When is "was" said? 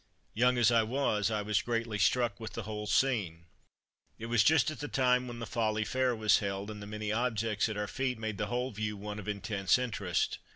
0.81-1.29, 1.43-1.61, 4.25-4.43, 6.15-6.39